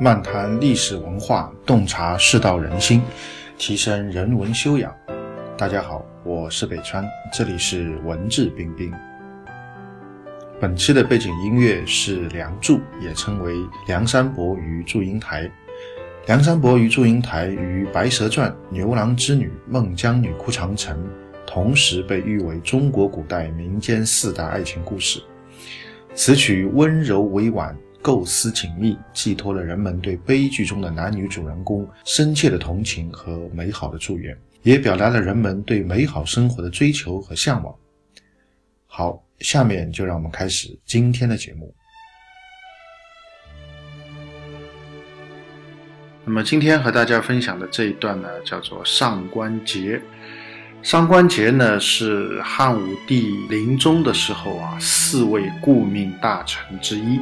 [0.00, 3.00] 漫谈历史文化，洞察世道人心，
[3.56, 4.92] 提升人文修养。
[5.56, 8.92] 大家好，我是北川，这里是文质彬彬。
[10.60, 13.54] 本期的背景音乐是《梁祝》，也称为
[13.86, 15.44] 《梁山伯与祝英台》。
[16.26, 20.98] 《梁山伯与祝英台》与《白蛇传》《牛郎织女》《孟姜女哭长城》
[21.46, 25.22] 同时被誉为中国古代民间四大爱情故事。
[26.16, 27.76] 此曲温柔委婉。
[28.04, 37.74] 构思紧密，寄托了人们对悲剧中的男女主人公深切的同情和美好的祝愿，也表达了人们对美好生活的追求和向往。
[38.86, 41.74] 好，下面就让我们开始今天的节目。
[46.26, 49.98] 那么今天和大家分享的这一段呢，叫做上官桀。
[50.82, 57.18] 上官桀呢，是汉武帝临终的时候啊，四位顾命大臣之一。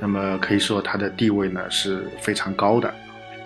[0.00, 2.92] 那么可以说他的地位呢是非常高的，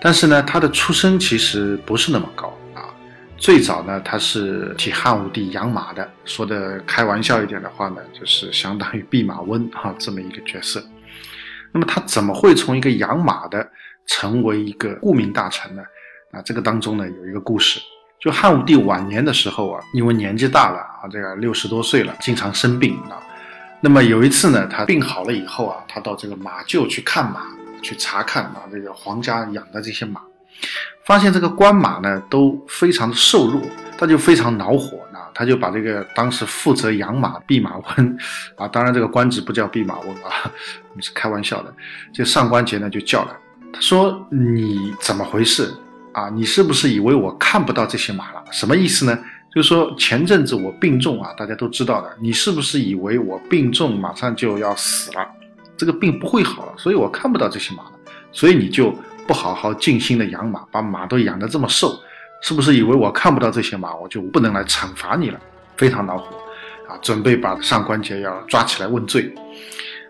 [0.00, 2.92] 但是呢他的出身其实不是那么高啊。
[3.38, 10.82] 最早呢他是替汉武帝养马的，说的开玩笑一点的话呢，就是相当于弼马温哈这么一个角色。
[11.72, 13.66] 那么他怎么会从一个养马的
[14.06, 15.82] 成为一个顾命大臣呢？
[16.32, 17.80] 啊，这个当中呢有一个故事，
[18.20, 23.16] 就汉武帝晚年的时候啊，因为年纪大了啊，这个六十多岁了，经常生病啊。
[23.84, 27.40] 那么有一次呢，他病好了以后啊，他到这个马厩去看马，
[27.82, 30.20] 去查看啊这个皇家养的这些马，
[31.04, 33.60] 发现这个官马呢都非常的瘦弱，
[33.98, 38.16] 他就非常恼火啊，他就把这个当时负责养马弼马温
[38.56, 40.48] 啊，当然这个官职不叫弼马温啊，
[41.00, 41.74] 是开玩笑的，
[42.14, 43.30] 这上官桀呢就叫来，
[43.72, 45.74] 他说你怎么回事
[46.12, 46.28] 啊？
[46.30, 48.44] 你是不是以为我看不到这些马了？
[48.52, 49.18] 什么意思呢？
[49.54, 52.10] 就说前阵子我病重啊，大家都知道的。
[52.18, 55.26] 你是不是以为我病重马上就要死了，
[55.76, 57.92] 这个病不会好了，所以我看不到这些马了，
[58.32, 58.94] 所以你就
[59.26, 62.00] 不好好尽心的养马，把马都养得这么瘦，
[62.40, 65.38] 是不是以为我看不到这些马，我就不能来惩罚你了？
[65.76, 66.36] 非常恼火，
[66.88, 69.34] 啊，准备把上官桀要抓起来问罪。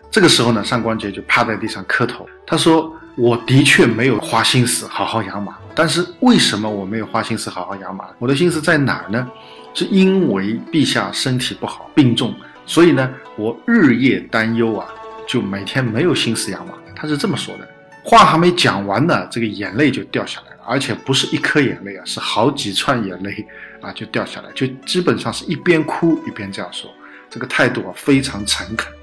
[0.09, 8.05] 这个时候呢，上官桀就趴在地上磕头，他说：“我的确没有花心思好好养马。”但是为什么我没有花心思好好养马？
[8.19, 9.27] 我的心思在哪儿呢？
[9.73, 12.31] 是因为陛下身体不好，病重，
[12.63, 14.87] 所以呢，我日夜担忧啊，
[15.27, 16.73] 就每天没有心思养马。
[16.95, 17.67] 他是这么说的，
[18.03, 23.43] 话还没讲完呢，这个眼泪就掉下来了，而且不是一颗眼泪啊，是好几串眼泪
[23.81, 26.87] 啊，就掉下来，就基本上是一边哭一边这样说，
[27.31, 28.93] 这个态度啊非常诚恳。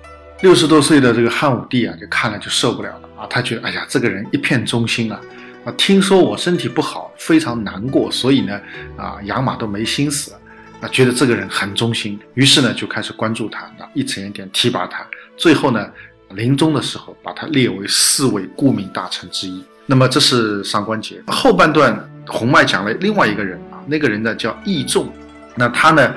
[0.41, 5.21] 六十多岁的这个汉武帝啊，就看了就受不了了啊，他觉得哎呀，这个人一片忠心啊。
[5.65, 8.59] 啊，听说我身体不好，非常难过，所以呢，
[8.97, 10.33] 啊，养马都没心思，
[10.81, 15.07] 啊，觉得这个人很忠心，于是呢，就开始关注他，啊，一层一点提拔他，
[15.37, 15.87] 最后呢，
[16.31, 19.63] 临终的时候把他列为四位顾命大臣之一。
[19.85, 21.21] 那么这是上官桀。
[21.27, 25.13] 后半段洪迈讲了另外一个人啊，那个人呢叫义仲，
[25.57, 26.15] 那他呢，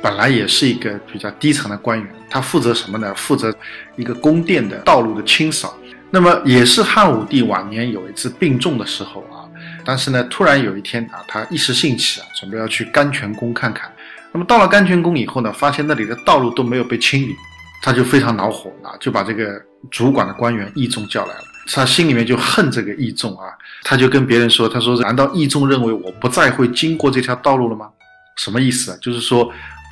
[0.00, 3.12] 本来也是一个比较低层的官员，他负责什么呢？
[3.14, 3.54] 负责
[3.96, 5.76] 一个宫殿的道路的清扫。
[6.10, 9.44] 那么也是汉武帝晚年有一次病重的时候啊，
[9.84, 13.90] 但是呢，突然有一天啊，他一时兴起啊，准备要去甘泉宫看看。
[14.32, 17.34] 那么到了甘泉宫以后呢，发现那里的道路都没有被清理，
[17.82, 21.40] 他就非常恼火啊，就把这个主管的官员义仲叫来了。
[21.72, 23.50] 他心里面就恨这个义仲啊，
[23.82, 27.88] 他就跟别人说：“他说难道义仲认为我不再会经过这条道路了吗？
[28.36, 28.98] 什么意思啊？
[29.02, 29.50] 就是说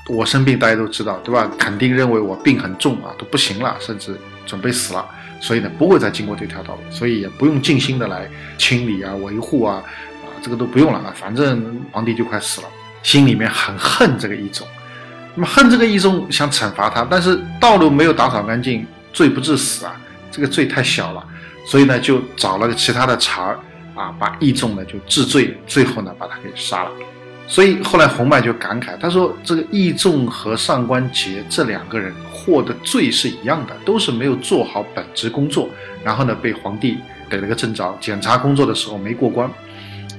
[0.09, 1.51] 我生病，大家都知道对吧？
[1.59, 5.05] 肯定认为我病很重啊，都不行了，甚至准备死了。”
[5.41, 9.83] 所以呢，不会再经过这条道路，所以也不用尽心的来清理啊、维护啊，
[10.23, 11.13] 啊，这个都不用了啊。
[11.15, 12.69] 反正皇帝就快死了，
[13.03, 14.67] 心里面很恨这个义宗，
[15.35, 19.95] 那么恨这个义宗，想惩罚他，但是道路没有打扫干净，罪不至死啊，
[20.31, 21.27] 这个罪太小了，
[21.67, 23.59] 所以呢，就找了个其他的茬儿
[23.95, 26.91] 啊，把义宗呢就治罪，最后呢把他给杀了。
[27.47, 32.15] 所以后来洪迈就感慨，他说这个义仲和上官桀这两个人。
[32.47, 35.67] 获的罪是一样的，都是没有做好本职工作，
[36.05, 36.99] 然后呢被皇帝
[37.31, 39.51] 给了个正着，检查工作的时候没过关。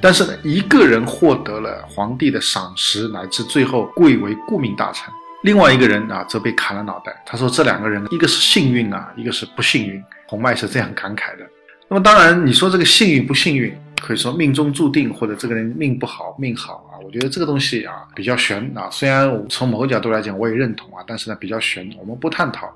[0.02, 5.08] 但是呢，一个人获得了皇帝的赏识，乃至最后贵为顾命大臣；
[5.44, 7.16] 另外一个人啊，则被砍了脑袋。
[7.28, 10.04] 他说这两个人，一个是幸运啊，一个是不幸运。
[10.26, 11.46] 洪迈是这样感慨的。
[11.88, 13.72] 那么当然，你说这个幸运不幸运？
[14.06, 17.02] 可以说命中注定，或者这个人命不好，命好啊。
[17.04, 18.88] 我觉得这个东西啊比较悬啊。
[18.92, 22.68] 虽然我从某个角度来讲，我也认同啊，但是呢比较悬，我们不探讨。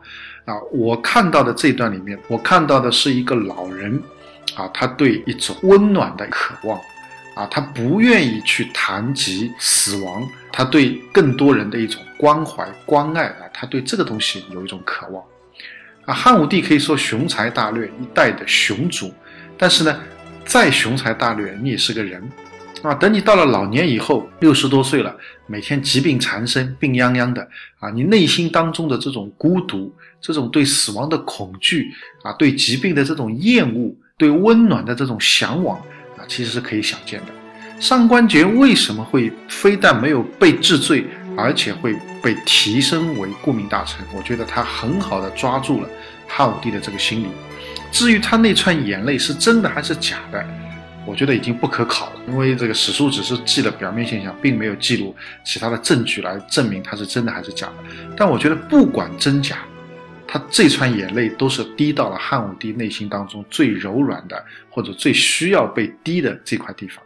[0.45, 4.01] 啊，我看到的这段里面，我看到的是一个老人，
[4.55, 6.79] 啊，他对一种温暖的渴望，
[7.35, 15.23] 啊，他不愿意去谈及死亡，他对更多人的一种关怀关爱啊，他对这个东西有一种渴望。
[16.05, 19.13] 啊，汉武帝可以说雄才大略，一代的雄主。
[19.55, 19.99] 但是呢，
[20.49, 22.27] 再雄才大略，你也是个人。
[22.81, 25.15] 啊，等你到了老年以后，六十多岁了，
[25.45, 27.47] 每天疾病缠身，病殃殃的
[27.77, 31.91] 啊，你内心当中的这种孤独，这种对死亡的恐惧
[32.23, 35.77] 啊，对疾病的这种厌恶，对温暖的这种向往
[36.17, 37.79] 啊，其实是可以想见的。
[37.79, 41.05] 上官桀为什么会非但没有被治罪，
[41.37, 44.03] 而且会被提升为顾命大臣？
[44.15, 45.89] 我觉得他很好的抓住了
[46.29, 47.27] 汉武帝的这个心理。
[47.91, 50.45] 至于他那串眼泪是真的还是假的？
[51.05, 57.73] 我觉得已经不可考了，因为这个史书只是记了表面现象，并没有记录其他的证据来证明它是真的还是假的。
[58.15, 59.57] 但我觉得不管真假，
[60.27, 67.03] 他这串眼泪都是滴到了汉武帝内心当中最柔软的或者最需要被滴的这块地方，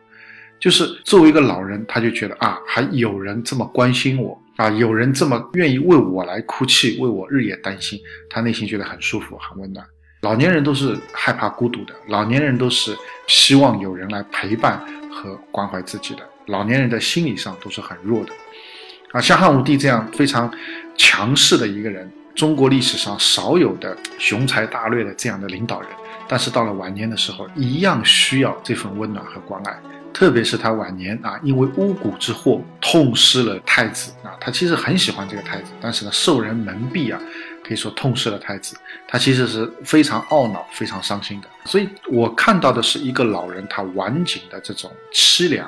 [0.59, 9.85] 就是作为一个老人，他就觉得啊，还有人这么关心我啊，有人这么愿意为我来哭泣，为我日夜担心，他内心觉得很舒服，很温暖。
[10.21, 12.95] 老年人都是害怕孤独的，老年人都是
[13.27, 14.79] 希望有人来陪伴
[15.11, 16.21] 和关怀自己的。
[16.45, 18.31] 老年人的心理上都是很弱的，
[19.11, 20.53] 啊，像汉武帝这样非常
[20.95, 25.89] 强势的一个人，中国历史上少有的雄才大略的这样的领导人，
[26.27, 29.77] 但是到了晚年的时候，一样需要这份温暖和关爱。
[30.13, 37.19] 特别是他晚年啊，因为巫蛊之祸痛失了太子啊，他其实很喜欢这个太子，但是呢，受人蒙蔽啊。
[37.65, 38.75] 可以说痛失了太子，
[39.07, 41.47] 他其实是非常懊恼、非常伤心的。
[41.63, 45.65] 所以我看到的是一个老人他晚景的这种凄凉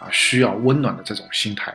[0.00, 1.72] 啊，需要温暖的这种心态。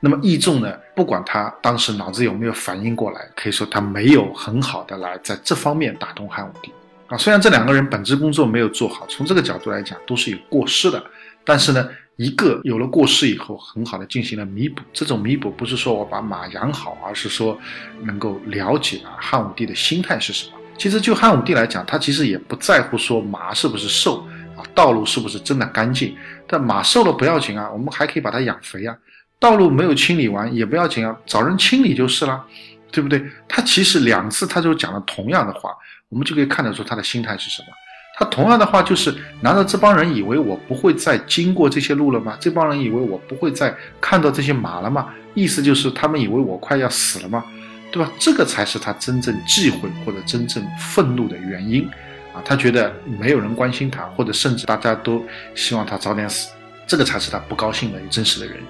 [0.00, 6.70] 那么易仲呢，不管他当时脑子有没有反应过来，可以说他没有很好的来在这方面打动汉武帝
[7.06, 7.16] 啊。
[7.16, 11.02] 虽然这两个人本职工作没有做好，从这个角度来讲都是有过失的，
[11.46, 11.88] 但是呢。
[12.18, 14.80] 一个有了过失以后，很好的进行了弥补。
[14.90, 17.58] 这种弥补不是说我把马养好，而是说
[18.04, 20.56] 能够了解啊汉武帝的心态是什么。
[20.78, 24.26] 其实就汉武帝来讲，他其实也不在乎说马是不是瘦
[24.56, 26.16] 啊，道路是不是真的干净。
[26.46, 28.96] 但马瘦了不要紧啊，我们还可以把它养肥啊。
[29.38, 32.42] 道路没有清理完也不要紧啊，找人清理就是了，
[32.90, 33.22] 对不对？
[33.46, 35.68] 他其实两次他就讲了同样的话，
[36.08, 37.68] 我们就可以看得出他的心态是什么。
[38.18, 42.34] 他同样的话就是：难道这帮人以为我不会再经过这些路了吗？
[42.40, 45.08] 这帮人以为我不会再看到这些马了吗？
[45.34, 47.44] 意思就是他们以为我快要死了吗？
[47.92, 48.10] 对吧？
[48.18, 51.86] 这个才是他真正忌讳或者真正愤怒的原因
[52.32, 52.42] 啊！
[52.44, 55.24] 他觉得没有人关心他，或者甚至大家都
[55.54, 56.50] 希望他早点死，
[56.86, 58.62] 这个才是他不高兴的真实的原因。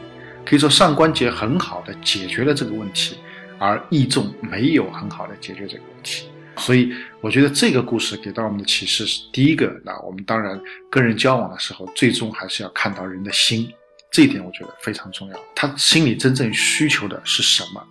[0.44, 3.16] 可以说上官桀很好的解决了这个问题，
[3.58, 6.28] 而义仲没有很好的解决这个问题。
[6.58, 10.60] 所以，我觉得这个故事给到我们的启示是：第一个，那我们当然
[10.90, 13.70] 跟人交往的时候，最终还是要看到人的心，
[14.10, 15.38] 这一点我觉得非常重要。
[15.54, 17.82] 他心里真正需求的是什么？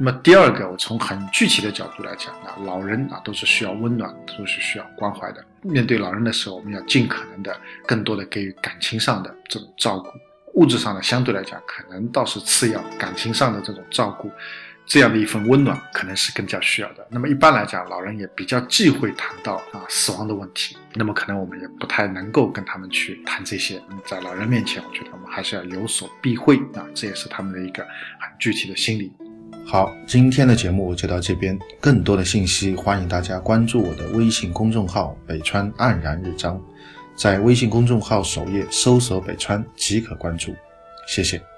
[0.00, 5.44] 那么第二个，我从很具体的角度来讲，啊，老人啊都是需要温暖，都是需要关怀的。
[5.62, 7.54] 面对老人的时候，我们要尽可能的
[7.84, 10.08] 更多的给予感情上的这种照顾，
[10.54, 14.30] 物质上的相对来讲可能倒是次要，感情上的这种照顾。
[14.88, 17.06] 这样的一份温暖可能是更加需要的。
[17.10, 20.76] 那么一般来讲，老人也比较忌讳谈到啊死亡的问题。
[20.94, 23.80] 那么可能我们也不太能够跟他们去谈这些。
[24.06, 27.82] 在老人面前，我觉得我们还是要有所避讳啊，这也是他们的一个
[28.18, 29.12] 很具体的心理。
[29.66, 31.58] 好，今天的节目就到这边。
[31.78, 36.58] 更多的信息，欢迎大家关注我的微信公众号“北川黯然日章”，
[37.14, 40.56] 在微信公众号首页搜索“北川”即可关注。
[41.06, 41.57] 谢谢。